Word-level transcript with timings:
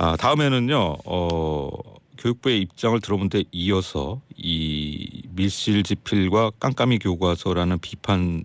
아, 0.00 0.16
다음에는요. 0.16 0.96
어, 1.04 1.68
교육부의 2.18 2.60
입장을 2.60 3.00
들어본 3.00 3.30
데 3.30 3.42
이어서 3.50 4.20
이 4.36 5.22
밀실 5.30 5.82
지필과 5.82 6.52
깜깜이 6.60 7.00
교과서라는 7.00 7.80
비판을 7.80 8.44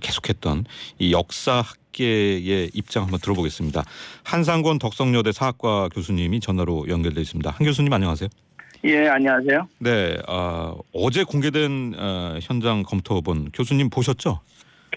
계속했던 0.00 0.64
이 1.00 1.12
역사 1.12 1.54
학계의 1.60 2.70
입장 2.74 3.02
한번 3.02 3.18
들어보겠습니다. 3.18 3.82
한상권 4.22 4.78
덕성여대 4.78 5.32
사학과 5.32 5.88
교수님이 5.88 6.38
전화로 6.38 6.86
연결돼 6.88 7.20
있습니다. 7.20 7.50
한 7.50 7.66
교수님 7.66 7.92
안녕하세요. 7.92 8.28
예, 8.84 9.08
안녕하세요. 9.08 9.68
네, 9.78 10.16
아, 10.28 10.76
어제 10.92 11.24
공개된 11.24 11.94
어, 11.98 12.38
현장 12.40 12.84
검토본 12.84 13.50
교수님 13.52 13.90
보셨죠? 13.90 14.38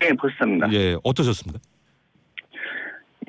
예, 0.03 0.09
보셨습니다. 0.09 0.71
예, 0.71 0.97
어떠셨습니까? 1.03 1.59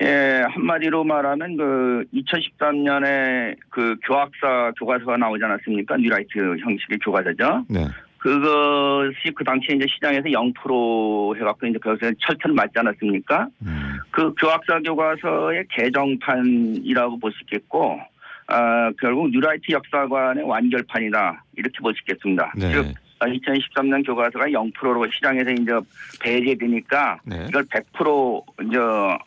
예, 0.00 0.42
한마디로 0.50 1.04
말하면 1.04 1.56
그 1.56 2.04
2013년에 2.14 3.56
그 3.70 3.96
교학사 4.04 4.70
교과서가 4.78 5.16
나오지 5.16 5.42
않았습니까? 5.44 5.96
뉴라이트 5.96 6.38
형식의 6.58 6.98
교과서죠. 6.98 7.64
네. 7.68 7.86
그것이 8.18 9.30
그 9.34 9.44
당시에 9.44 9.76
이제 9.76 9.86
시장에서 9.88 10.24
0% 10.24 11.36
해갖고 11.36 11.66
이제 11.66 11.78
거기서 11.78 12.12
철퇴를 12.26 12.54
맞지 12.54 12.72
않았습니까? 12.74 13.48
음, 13.62 13.98
그 14.10 14.34
교학사 14.34 14.80
교과서의 14.80 15.64
개정판이라고 15.70 17.18
볼 17.18 17.30
수 17.32 17.38
있겠고, 17.42 18.00
아, 18.48 18.90
결국 19.00 19.30
뉴라이트 19.30 19.70
역사관의 19.70 20.44
완결판이다. 20.44 21.44
이렇게 21.56 21.78
볼 21.80 21.94
수 21.94 22.00
있겠습니다. 22.02 22.52
네. 22.56 22.72
즉, 22.72 22.94
2013년 23.20 24.04
교과서가 24.06 24.46
0%로 24.46 25.06
시장에서 25.10 25.50
이제 25.50 25.72
배제되니까 26.20 27.20
네. 27.24 27.46
이걸 27.48 27.64
100% 27.64 28.42
이제 28.68 28.78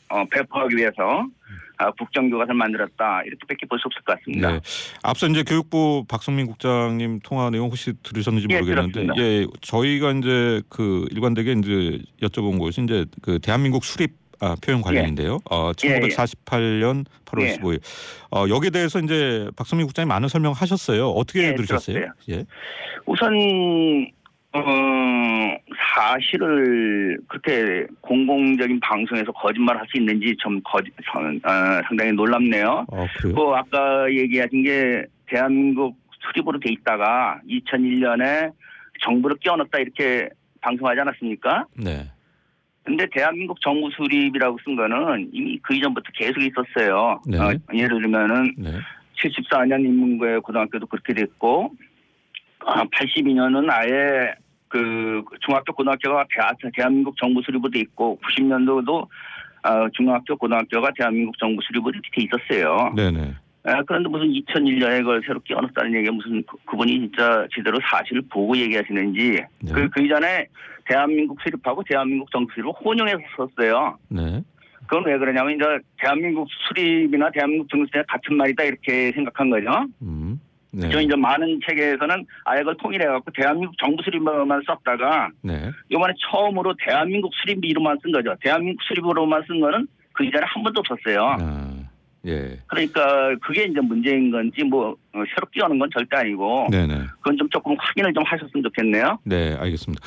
어, 0.10 0.26
배포하기 0.32 0.76
위해서 0.76 1.26
아, 1.82 1.90
국정교과서를 1.92 2.56
만들었다 2.56 3.24
이렇게밖에 3.24 3.66
볼 3.66 3.80
수 3.80 3.88
없을 3.88 4.02
것 4.02 4.18
같습니다. 4.20 4.52
네. 4.52 4.60
앞서 5.02 5.28
이제 5.28 5.44
교육부 5.44 6.04
박성민 6.10 6.46
국장님 6.48 7.22
통화 7.24 7.50
내용 7.50 7.68
혹시 7.68 7.94
들으셨는지 8.04 8.48
예, 8.50 8.60
모르겠는데, 8.60 8.92
들었습니다. 8.92 9.16
예, 9.18 9.48
저희가 9.62 10.12
이제 10.12 10.62
그 10.68 11.08
일관되게 11.12 11.54
이제 11.54 12.00
여쭤본 12.22 12.60
것이 12.60 12.84
이제 12.84 13.06
그 13.22 13.40
대한민국 13.40 13.86
수립 13.86 14.19
아, 14.42 14.56
표현 14.64 14.82
관련인데요. 14.82 15.40
어, 15.50 15.72
예, 15.86 15.90
예. 15.90 16.00
1948년 16.00 17.06
8월 17.26 17.42
예. 17.42 17.58
15일. 17.58 17.82
어, 18.32 18.46
여기에 18.50 18.70
대해서 18.70 19.00
이제 19.00 19.50
박성민 19.56 19.86
국장님 19.88 20.08
많은 20.08 20.28
설명하셨어요. 20.30 21.10
어떻게 21.10 21.48
예, 21.48 21.56
들으셨어요? 21.56 21.96
들었어요. 22.00 22.14
예. 22.30 22.46
우선 23.06 23.34
어, 24.52 24.62
사실을 25.96 27.20
그렇게 27.28 27.86
공공적인 28.02 28.80
방송에서 28.80 29.32
거짓말할 29.32 29.86
수 29.90 29.98
있는지 29.98 30.36
좀 30.40 30.60
거짓, 30.64 30.92
전, 31.12 31.40
어, 31.44 31.82
상당히 31.88 32.12
놀랍네요. 32.14 32.86
어, 32.92 33.08
그래요? 33.18 33.36
그 33.36 33.42
아까 33.54 34.12
얘기하신 34.12 34.64
게 34.64 35.06
대한민국 35.28 35.96
수립으로 36.24 36.60
돼 36.60 36.72
있다가 36.72 37.40
2001년에 37.48 38.52
정부를 39.04 39.38
끼워넣었다 39.38 39.78
이렇게 39.78 40.30
방송하지 40.62 41.02
않았습니까? 41.02 41.66
네. 41.76 42.10
근데 42.90 43.06
대한민국 43.12 43.62
정부 43.62 43.88
수립이라고 43.92 44.58
쓴 44.66 44.76
거는 44.76 45.30
이미 45.32 45.60
그 45.62 45.76
이전부터 45.76 46.10
계속 46.16 46.42
있었어요. 46.42 47.22
네. 47.28 47.38
어, 47.38 47.54
예를 47.72 48.02
들면은 48.02 48.56
네. 48.58 48.72
74년 49.22 49.86
인문고의 49.86 50.42
고등학교도 50.42 50.88
그렇게 50.88 51.14
됐고, 51.14 51.72
아, 52.66 52.84
82년은 52.86 53.70
아예 53.70 54.34
그 54.70 55.24
중학교 55.42 55.72
고등학교가 55.74 56.26
대- 56.32 56.70
대한민국 56.74 57.16
정부 57.18 57.44
수립으로 57.44 57.70
돼 57.70 57.80
있고, 57.82 58.20
90년도도 58.26 59.08
어, 59.62 59.90
중학교 59.94 60.36
고등학교가 60.36 60.90
대한민국 60.98 61.38
정부 61.38 61.62
수립으로 61.68 61.92
돼 61.92 62.24
있었어요. 62.24 62.92
네, 62.96 63.12
네. 63.12 63.36
아, 63.70 63.84
그런데 63.84 64.10
무슨 64.10 64.28
2001년에 64.28 65.00
그걸 65.00 65.22
새로 65.26 65.40
끼워넣었다는 65.42 65.94
얘기가 65.96 66.14
무슨 66.14 66.44
그, 66.44 66.58
그분이 66.66 67.00
진짜 67.00 67.48
제대로 67.56 67.80
사실을 67.90 68.22
보고 68.30 68.56
얘기하시는지 68.58 69.44
네. 69.62 69.72
그, 69.72 69.90
그 69.90 70.04
이전에 70.04 70.48
대한민국 70.86 71.40
수립하고 71.42 71.84
대한민국 71.84 72.32
정부 72.32 72.52
수립을 72.54 72.72
혼용해서 72.72 73.20
썼어요. 73.38 73.98
네. 74.10 74.42
그건 74.88 75.06
왜 75.06 75.18
그러냐면 75.18 75.56
이제 75.56 75.66
대한민국 76.02 76.48
수립이나 76.68 77.30
대한민국 77.32 77.68
수립이 77.70 77.88
같은 78.08 78.36
말이다 78.36 78.64
이렇게 78.64 79.12
생각한 79.12 79.50
거죠. 79.50 79.86
음. 80.02 80.40
네. 80.72 80.90
저 80.90 81.02
이제 81.02 81.16
많은 81.16 81.60
책에서는 81.68 82.26
아예 82.46 82.60
그걸 82.60 82.78
통일해갖고 82.78 83.32
대한민국 83.36 83.76
정부 83.80 84.04
수립만 84.04 84.62
썼다가 84.66 85.30
네. 85.42 85.72
이번에 85.90 86.14
처음으로 86.30 86.76
대한민국 86.86 87.32
수립 87.36 87.64
이름만 87.64 87.98
쓴 88.02 88.12
거죠. 88.12 88.36
대한민국 88.42 88.82
수립으로만 88.84 89.44
쓴 89.48 89.60
거는 89.60 89.88
그 90.14 90.26
이전에 90.26 90.46
한 90.46 90.64
번도 90.64 90.82
없었어요. 90.82 91.22
아, 91.24 91.59
예. 92.26 92.60
그러니까 92.68 93.36
그게 93.42 93.64
이제 93.64 93.80
문제인 93.80 94.32
건지 94.32 94.64
뭐 94.64 94.92
어, 95.14 95.24
새로 95.34 95.48
끼워는 95.52 95.80
건 95.80 95.90
절대 95.94 96.18
아니고 96.18 96.68
네, 96.70 96.86
네. 96.86 97.00
그건 97.18 97.38
좀 97.38 97.50
조금 97.50 97.76
확인을 97.80 98.14
좀 98.14 98.24
하셨으면 98.26 98.64
좋겠네요. 98.64 99.20
네, 99.24 99.56
알겠습니다. 99.56 100.04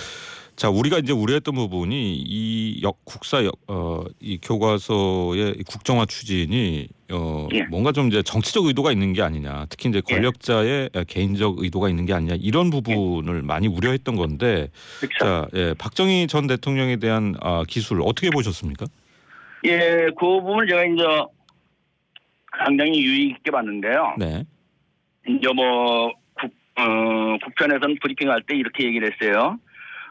자, 0.54 0.68
우리가 0.68 0.98
이제 0.98 1.12
우려했던 1.12 1.54
부분이 1.54 2.14
이 2.14 2.82
역, 2.82 3.04
국사 3.04 3.42
역, 3.44 3.54
어, 3.68 4.04
이 4.20 4.38
교과서의 4.40 5.54
이 5.58 5.62
국정화 5.62 6.04
추진이 6.06 6.88
어, 7.10 7.48
예. 7.54 7.62
뭔가 7.62 7.90
좀 7.92 8.08
이제 8.08 8.22
정치적 8.22 8.66
의도가 8.66 8.92
있는 8.92 9.12
게 9.12 9.22
아니냐, 9.22 9.66
특히 9.70 9.88
이제 9.88 10.02
예. 10.08 10.14
권력자의 10.14 10.90
개인적 11.08 11.58
의도가 11.58 11.88
있는 11.88 12.04
게 12.04 12.12
아니냐 12.12 12.36
이런 12.38 12.70
부분을 12.70 13.42
많이 13.42 13.66
우려했던 13.66 14.16
건데, 14.16 14.68
그렇죠. 15.00 15.18
자, 15.18 15.48
예, 15.54 15.74
박정희 15.78 16.26
전 16.26 16.46
대통령에 16.46 16.96
대한 16.96 17.34
아, 17.40 17.64
기술 17.66 18.02
어떻게 18.02 18.30
보셨습니까? 18.30 18.86
예, 19.64 20.08
그 20.18 20.26
부분을 20.26 20.68
제가 20.68 20.84
이제 20.84 21.04
상당히 22.58 23.02
유의 23.04 23.26
있게 23.28 23.50
봤는데요. 23.50 24.16
네, 24.18 24.44
이제 25.26 25.48
뭐 25.54 26.12
국, 26.34 26.52
어, 26.76 27.38
국편에서는 27.44 27.96
브리핑할 28.00 28.42
때 28.42 28.56
이렇게 28.56 28.84
얘기를 28.84 29.10
했어요. 29.12 29.58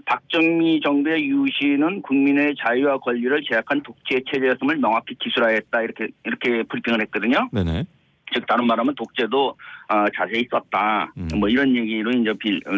박정희 0.05 0.81
정부의 0.81 1.29
유시는 1.29 2.01
국민의 2.01 2.55
자유와 2.59 2.97
권리를 2.97 3.43
제약한 3.47 3.83
독재 3.83 4.21
체제였음을 4.31 4.77
명확히 4.77 5.15
기술화했다 5.15 5.81
이렇게 5.81 6.07
이렇게 6.25 6.63
브리핑을 6.63 7.01
했거든요. 7.01 7.49
네, 7.51 7.63
네, 7.63 7.85
즉 8.33 8.45
다른 8.47 8.65
말하면 8.65 8.95
독재도 8.95 9.49
어, 9.49 10.05
자세히 10.15 10.47
썼다. 10.49 11.13
음. 11.17 11.27
뭐 11.35 11.49
이런 11.49 11.75
얘기로 11.75 12.11
이제 12.11 12.33
빌, 12.39 12.61
어, 12.65 12.71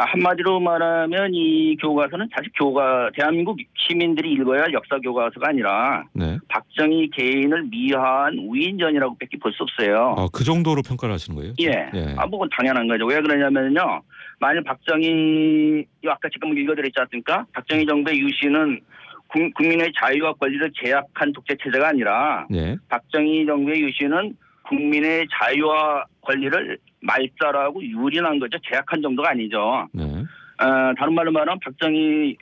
아, 0.00 0.04
한마디로 0.04 0.60
말하면 0.60 1.34
이 1.34 1.76
교과서는 1.76 2.30
사실 2.34 2.50
교과 2.58 3.10
대한민국 3.14 3.58
시민들이 3.76 4.32
읽어야 4.32 4.62
할 4.62 4.72
역사 4.72 4.98
교과서가 4.98 5.48
아니라 5.50 6.04
네. 6.14 6.38
박정희 6.48 7.10
개인을 7.10 7.64
미화한 7.64 8.38
우인전이라고밖에 8.38 9.36
볼 9.36 9.52
수 9.52 9.62
없어요. 9.64 10.14
아, 10.16 10.26
그 10.32 10.42
정도로 10.42 10.80
평가를 10.80 11.12
하시는 11.12 11.36
거예요? 11.38 11.52
예. 11.60 11.90
예. 11.92 12.14
아, 12.16 12.24
뭐, 12.26 12.46
당연한 12.56 12.88
거죠. 12.88 13.04
왜 13.04 13.20
그러냐면요. 13.20 14.00
만일 14.38 14.62
박정희, 14.64 15.84
아까 16.06 16.28
지금 16.32 16.56
읽어드렸지 16.56 16.94
않습니까? 16.96 17.44
박정희 17.52 17.84
정부의 17.84 18.20
유시는 18.20 18.80
국- 19.26 19.52
국민의 19.54 19.92
자유와 20.00 20.32
권리를 20.34 20.72
제약한 20.82 21.30
독재 21.34 21.56
체제가 21.62 21.88
아니라 21.88 22.46
네. 22.48 22.74
박정희 22.88 23.44
정부의 23.44 23.82
유시는 23.82 24.34
국민의 24.70 25.26
자유와 25.32 26.04
권리를 26.22 26.78
말살하고 27.02 27.82
유린한 27.82 28.38
거죠. 28.38 28.56
제약한 28.70 29.02
정도가 29.02 29.30
아니죠. 29.30 29.88
네. 29.92 30.04
어, 30.04 30.94
다른 30.98 31.14
말로 31.14 31.32
말하면 31.32 31.58
박정희 31.60 32.36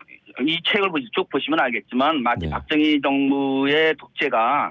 이 0.47 0.59
책을 0.65 0.89
쭉 1.13 1.29
보시면 1.31 1.59
알겠지만 1.61 2.23
마치 2.23 2.47
네. 2.47 2.51
박정희 2.51 3.01
정부의 3.01 3.95
독재가 3.99 4.71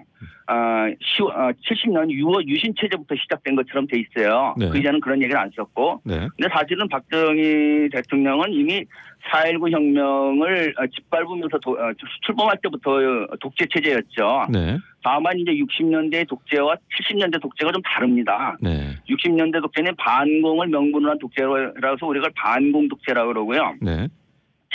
어, 0.50 0.54
70년 0.54 2.10
6월 2.10 2.48
유신 2.48 2.74
체제부터 2.80 3.16
시작된 3.16 3.56
것처럼 3.58 3.86
돼 3.88 4.00
있어요. 4.00 4.56
네. 4.58 4.70
그 4.70 4.78
이전은 4.78 5.02
그런 5.02 5.22
얘기를 5.22 5.38
안 5.38 5.52
썼고, 5.54 6.02
네. 6.06 6.20
근데 6.38 6.48
사실은 6.54 6.88
박정희 6.88 7.90
대통령은 7.92 8.54
이미 8.54 8.86
4.19 9.30 9.70
혁명을 9.72 10.74
어, 10.78 10.88
짓밟으면서 10.88 11.58
도- 11.60 11.74
어, 11.74 11.92
출범할 12.26 12.60
때부터 12.64 12.92
독재 13.42 13.66
체제였죠. 13.74 14.46
네. 14.50 14.78
다만 15.04 15.38
이제 15.38 15.52
60년대 15.52 16.26
독재와 16.30 16.76
70년대 16.98 17.42
독재가 17.42 17.74
좀 17.74 17.82
다릅니다. 17.82 18.56
네. 18.62 18.96
60년대 19.10 19.62
독재는 19.62 19.96
반공을 19.98 20.68
명분으로 20.68 21.12
한 21.12 21.20
독재라서 21.20 22.06
우리가 22.06 22.30
반공 22.38 22.88
독재라고 22.88 23.28
그러고요. 23.34 23.76
네. 23.82 24.08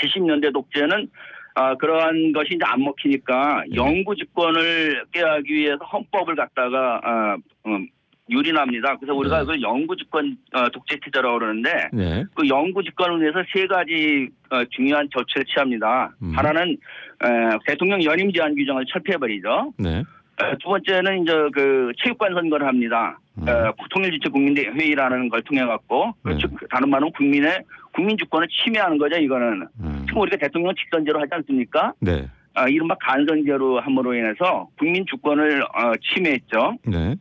70년대 0.01 0.53
독재는 0.53 1.09
아, 1.55 1.75
그러한 1.75 2.33
것이 2.33 2.55
이제 2.55 2.65
안 2.65 2.83
먹히니까 2.83 3.65
네. 3.69 3.77
영구 3.77 4.17
집권을 4.17 5.05
깨하기 5.13 5.53
위해서 5.53 5.85
헌법을 5.85 6.35
갖다가 6.35 7.01
아, 7.05 7.37
음, 7.67 7.89
유린합니다. 8.31 8.97
그래서 8.97 9.15
우리가 9.15 9.39
네. 9.39 9.41
그걸 9.43 9.63
영구 9.63 9.97
집권 9.97 10.37
어, 10.53 10.69
독재 10.71 10.97
체제라고 11.05 11.39
그러는데 11.39 11.89
네. 11.93 12.25
그 12.35 12.49
영구 12.49 12.83
집권을 12.83 13.21
위해서 13.21 13.43
세 13.53 13.67
가지 13.67 14.29
어, 14.51 14.65
중요한 14.71 15.09
조치를 15.11 15.45
취합니다. 15.45 16.15
음. 16.23 16.33
하나는 16.35 16.73
에, 16.73 17.59
대통령 17.67 18.03
연임 18.05 18.33
제한 18.33 18.55
규정을 18.55 18.85
철폐해버리죠. 18.87 19.75
네. 19.79 19.99
에, 19.99 20.57
두 20.61 20.69
번째는 20.69 21.23
이제 21.23 21.33
그 21.53 21.93
체육관 22.03 22.35
선거를 22.35 22.67
합니다. 22.67 23.19
음. 23.39 23.49
어, 23.49 23.73
통일지체 23.91 24.29
국민대회의라는 24.29 25.29
걸 25.31 25.43
통해 25.43 25.65
갖고 25.65 26.13
네. 26.25 26.37
즉 26.41 26.51
다른 26.71 26.91
말은 26.91 27.11
국민의 27.13 27.63
국민 27.95 28.17
주권을 28.19 28.47
침해하는 28.49 28.99
거죠. 28.99 29.17
이거는 29.17 29.67
음. 29.81 30.05
지금 30.07 30.23
우리가 30.23 30.37
대통령 30.37 30.75
직선제로 30.75 31.21
하지 31.21 31.31
않습니까? 31.33 31.93
네. 32.01 32.29
아, 32.55 32.69
이른바 32.69 32.95
간선제로 33.01 33.81
함으로 33.81 34.15
인해서 34.15 34.69
국민 34.79 35.05
주권을 35.07 35.63
어, 35.63 35.93
침해했죠. 36.13 36.77
네. 36.87 37.17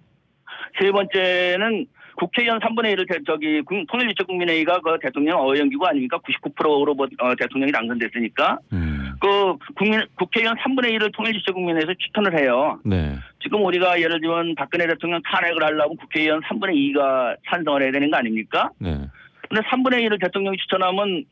세 0.79 0.91
번째는 0.91 1.85
국회의원 2.17 2.59
3분의 2.59 2.93
1을 2.95 3.25
저기 3.25 3.61
국- 3.61 3.87
통일유치국민회의가 3.87 4.79
그 4.81 4.97
대통령 5.01 5.39
어연기구 5.41 5.85
아닙니까? 5.87 6.19
99%로 6.19 6.95
어, 7.19 7.35
대통령이 7.35 7.71
당선됐으니까 7.71 8.59
음. 8.73 8.90
그 9.21 9.55
국민 9.75 10.01
국회의원 10.15 10.57
3분의 10.57 10.97
1을 10.97 11.13
통일유치국민회에서 11.13 11.93
추천을 11.93 12.39
해요. 12.39 12.79
네. 12.83 13.13
지금 13.41 13.63
우리가 13.63 14.01
예를 14.01 14.19
들면 14.19 14.55
박근혜 14.55 14.87
대통령 14.87 15.21
탄핵을 15.23 15.63
하려면 15.63 15.95
국회의원 15.95 16.41
3분의 16.41 16.73
2가 16.73 17.37
찬성을 17.47 17.83
해야 17.83 17.91
되는 17.91 18.09
거 18.09 18.17
아닙니까? 18.17 18.71
네. 18.79 19.07
근데 19.47 19.61
3분의 19.67 20.07
1을 20.07 20.19
대통령이 20.19 20.57
추천하면 20.57 21.25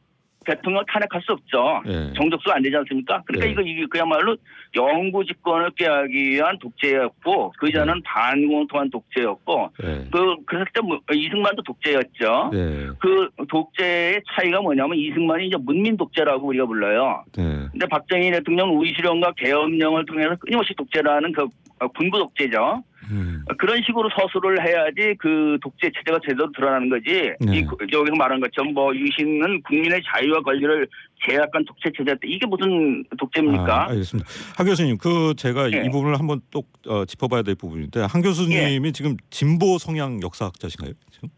대통령 0.49 0.83
탄핵할 0.85 1.21
수 1.21 1.33
없죠. 1.33 1.81
네. 1.85 2.11
정적수가 2.13 2.55
안 2.55 2.61
되지 2.63 2.75
않습니까? 2.77 3.21
그러니까 3.25 3.45
네. 3.45 3.51
이거 3.51 3.61
이게 3.61 3.85
그야말로 3.89 4.35
영구 4.75 5.25
집권을 5.25 5.71
꾀하기 5.77 6.13
위한 6.13 6.57
독재였고 6.59 7.53
그 7.57 7.71
전은 7.71 8.01
반공통한 8.03 8.89
독재였고 8.89 9.71
네. 9.79 10.07
그 10.11 10.35
그랬을 10.45 10.65
때 10.73 10.81
뭐, 10.81 10.99
이승만도 11.11 11.61
독재였죠. 11.63 12.49
네. 12.51 12.87
그 12.99 13.29
독재의 13.47 14.21
차이가 14.33 14.61
뭐냐면 14.61 14.97
이승만이 14.97 15.47
이제 15.47 15.57
문민 15.57 15.97
독재라고 15.97 16.47
우리가 16.47 16.65
불러요. 16.65 17.23
네. 17.37 17.67
근데 17.71 17.85
박정희 17.87 18.31
대통령은 18.31 18.75
우이실현과 18.75 19.33
계엄령을 19.37 20.05
통해서 20.05 20.35
끊임없이 20.37 20.73
독재라는 20.75 21.31
그 21.33 21.47
어, 21.79 21.87
군부 21.89 22.17
독재죠. 22.17 22.83
음. 23.11 23.43
그런 23.57 23.81
식으로 23.85 24.09
서술을 24.15 24.65
해야지 24.65 25.15
그 25.19 25.57
독재 25.61 25.89
체제가 25.95 26.19
제대로 26.23 26.51
드러나는 26.51 26.89
거지. 26.89 27.31
네. 27.39 27.57
이 27.57 27.65
그- 27.65 27.75
여기서 27.91 28.15
말한 28.15 28.39
것처럼 28.39 28.73
뭐 28.73 28.93
유신은 28.95 29.61
국민의 29.63 30.01
자유와 30.05 30.41
권리를 30.41 30.87
제약한 31.27 31.65
독재 31.65 31.91
체제였다. 31.97 32.21
이게 32.25 32.45
무슨 32.45 33.03
독재입니까? 33.17 33.83
아, 33.85 33.89
알겠습니다. 33.89 34.29
한 34.55 34.65
교수님, 34.65 34.97
그 34.97 35.33
제가 35.35 35.71
예. 35.73 35.85
이 35.85 35.89
부분을 35.89 36.17
한번 36.19 36.39
또 36.51 36.63
어, 36.87 37.05
짚어봐야 37.05 37.41
될 37.41 37.55
부분인데 37.55 38.01
한 38.09 38.21
교수님이 38.21 38.93
지금 38.93 39.17
진보 39.29 39.77
성향 39.77 40.21
역사학자신가요? 40.21 40.93
지금? 41.11 41.29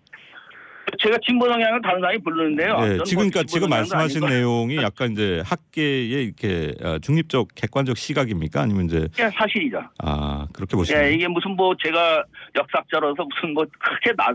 제가 0.99 1.17
진보 1.25 1.47
성향을 1.47 1.81
다른 1.81 1.99
사람이 2.01 2.19
부르는데요. 2.19 3.03
지금 3.05 3.23
뭐 3.23 3.31
진보 3.31 3.43
지금 3.45 3.69
말씀하신 3.69 4.21
내용이 4.21 4.77
약간 4.77 5.11
이제 5.13 5.41
학계의 5.45 6.09
이렇게 6.25 6.73
어, 6.83 6.99
중립적 6.99 7.49
객관적 7.55 7.97
시각입니까? 7.97 8.61
아니면 8.61 8.85
이제 8.85 9.07
예, 9.19 9.29
사실이죠. 9.29 9.81
아 9.99 10.47
그렇게 10.53 10.75
보시면 10.75 11.03
예, 11.03 11.13
이게 11.13 11.27
무슨 11.27 11.51
뭐 11.51 11.73
제가 11.81 12.23
역사학자로서 12.55 13.23
무슨 13.23 13.53
뭐 13.53 13.65
크게 13.79 14.13
나, 14.15 14.27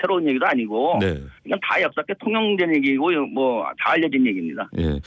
새로운 0.00 0.28
얘기도 0.28 0.46
아니고 0.46 0.98
네. 1.00 1.20
이건 1.46 1.58
다 1.62 1.80
역사계 1.80 2.14
통용된 2.20 2.74
얘기고 2.76 3.10
뭐 3.26 3.64
다 3.78 3.92
알려진 3.92 4.26
얘기입니다. 4.26 4.68
예. 4.78 5.00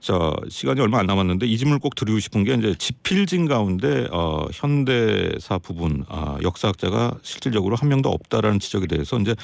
자 0.00 0.32
시간이 0.48 0.80
얼마 0.80 1.00
안 1.00 1.06
남았는데 1.06 1.46
이 1.46 1.58
질문을 1.58 1.80
꼭 1.80 1.94
드리고 1.96 2.20
싶은 2.20 2.44
게 2.44 2.54
이제 2.54 2.74
지필진 2.78 3.46
가운데 3.48 4.06
어, 4.12 4.46
현대사 4.52 5.58
부분 5.58 6.04
아, 6.08 6.38
역사학자가 6.42 7.18
실질적으로 7.22 7.74
한 7.76 7.88
명도 7.88 8.08
없다라는 8.10 8.60
지적에 8.60 8.86
대해서 8.86 9.18
이제 9.18 9.34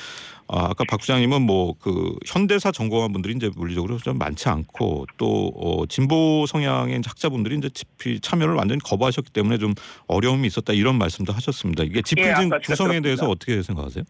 아, 0.46 0.66
아까 0.70 0.84
박 0.88 1.00
부장님은 1.00 1.42
뭐 1.42 1.74
그 1.80 2.14
현대사 2.24 2.70
전공한 2.70 3.12
분들이 3.12 3.34
이제 3.34 3.50
물리적으로 3.56 3.98
좀 3.98 4.16
많지 4.16 4.48
않고 4.48 5.06
또 5.16 5.52
어, 5.56 5.86
진보 5.86 6.46
성향의 6.46 7.02
학자분들이 7.04 7.56
이제 7.56 7.68
지필 7.70 8.20
참여를 8.20 8.54
완전히 8.54 8.80
거부하셨기 8.80 9.32
때문에 9.32 9.58
좀 9.58 9.74
어려움이 10.06 10.46
있었다 10.46 10.72
이런 10.72 10.96
말씀도 10.98 11.32
하셨습니다. 11.32 11.82
이게 11.84 12.00
지필진 12.00 12.50
예, 12.54 12.58
구성에 12.64 13.00
대해서. 13.00 13.28
어떻게 13.28 13.60
생각하세요? 13.62 14.04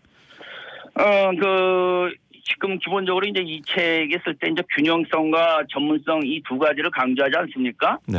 어, 0.97 1.31
그, 1.41 2.15
지금 2.45 2.79
기본적으로 2.79 3.27
이제 3.27 3.41
이 3.41 3.61
책에 3.63 4.19
쓸 4.25 4.35
때 4.37 4.49
이제 4.51 4.63
균형성과 4.77 5.65
전문성 5.71 6.21
이 6.25 6.43
두 6.47 6.59
가지를 6.59 6.91
강조하지 6.91 7.37
않습니까? 7.37 7.99
네. 8.07 8.19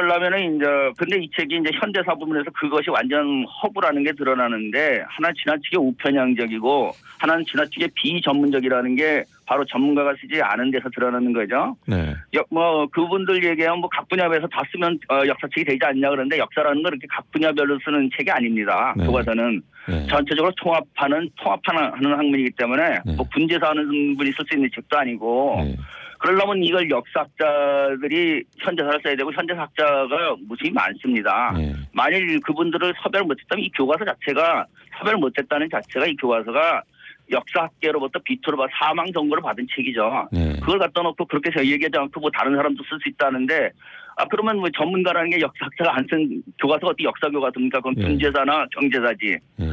그러려면은 0.00 0.56
이제, 0.56 0.66
근데 0.98 1.16
이 1.24 1.30
책이 1.34 1.56
이제 1.56 1.70
현대사 1.80 2.14
부분에서 2.14 2.50
그것이 2.50 2.90
완전 2.90 3.44
허구라는 3.62 4.04
게 4.04 4.12
드러나는데, 4.12 5.02
하나 5.08 5.30
지나치게 5.42 5.78
우편향적이고, 5.78 6.90
하나는 7.18 7.44
지나치게 7.50 7.88
비전문적이라는 7.94 8.94
게 8.96 9.24
바로 9.46 9.64
전문가가 9.64 10.12
쓰지 10.20 10.42
않은 10.42 10.70
데서 10.70 10.90
드러나는 10.94 11.32
거죠. 11.32 11.76
네. 11.86 12.14
여- 12.34 12.44
뭐, 12.50 12.86
그분들 12.88 13.42
얘기하면 13.42 13.78
뭐 13.80 13.88
각 13.90 14.06
분야별에서 14.08 14.46
다 14.48 14.60
쓰면 14.70 14.98
어, 15.08 15.26
역사책이 15.26 15.64
되지 15.64 15.78
않냐 15.82 16.10
그러는데, 16.10 16.36
역사라는 16.38 16.82
건 16.82 16.92
이렇게 16.92 17.06
각 17.08 17.24
분야별로 17.32 17.78
쓰는 17.82 18.10
책이 18.18 18.30
아닙니다. 18.30 18.92
네. 18.98 19.06
교과서는. 19.06 19.62
네. 19.88 20.06
전체적으로 20.08 20.52
통합하는 20.60 21.30
통합하는 21.40 21.92
하는 21.92 22.18
학문이기 22.18 22.50
때문에 22.58 22.98
네. 23.06 23.14
뭐 23.16 23.24
군대사 23.32 23.68
하는 23.68 24.16
분이 24.16 24.32
쓸 24.32 24.44
수 24.48 24.56
있는 24.56 24.68
책도 24.74 24.98
아니고 24.98 25.62
네. 25.64 25.76
그러려면 26.18 26.62
이걸 26.62 26.88
역사학자들이 26.90 28.44
현대사를 28.58 29.00
써야 29.02 29.16
되고 29.16 29.32
현대사학자가 29.32 30.36
무수히 30.46 30.70
많습니다. 30.70 31.52
네. 31.56 31.74
만일 31.92 32.40
그분들을 32.40 32.94
섭외를 33.02 33.26
못했다면 33.26 33.64
이 33.64 33.70
교과서 33.70 34.04
자체가 34.04 34.66
섭외를 34.98 35.18
못했다는 35.18 35.68
자체가 35.70 36.06
이 36.06 36.16
교과서가 36.16 36.82
역사학계로부터 37.30 38.20
비토를 38.24 38.56
받 38.56 38.70
사망 38.78 39.10
선고를 39.12 39.42
받은 39.42 39.66
책이죠. 39.74 40.28
네. 40.32 40.54
그걸 40.60 40.78
갖다 40.78 41.02
놓고 41.02 41.26
그렇게 41.26 41.50
저 41.54 41.64
얘기하지 41.64 41.98
않고 41.98 42.20
뭐 42.20 42.30
다른 42.30 42.54
사람도 42.56 42.82
쓸 42.88 42.98
수 43.02 43.08
있다는데 43.08 43.70
아 44.16 44.24
그러면 44.28 44.58
뭐 44.58 44.68
전문가라는 44.70 45.30
게 45.30 45.40
역사학자가 45.40 45.96
안 45.96 46.06
쓴 46.08 46.42
교과서가 46.60 46.88
어떻게 46.88 47.04
역사 47.04 47.28
교과서입니까? 47.28 47.78
그건 47.78 47.94
예. 47.98 48.02
군제사나 48.04 48.66
경제사지. 48.72 49.38
예. 49.60 49.70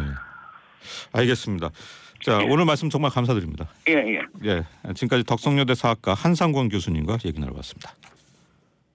알겠습니다. 1.13 1.69
자, 2.23 2.39
예. 2.41 2.47
오늘 2.49 2.65
말씀 2.65 2.89
정말 2.89 3.11
감사드립니다. 3.11 3.69
예 3.89 3.93
예. 3.93 4.21
예. 4.45 4.63
지금까지 4.93 5.23
덕성여대 5.25 5.75
사학과 5.75 6.13
한상권 6.13 6.69
교수님과 6.69 7.17
얘기 7.25 7.39
나눠봤습니다. 7.39 7.93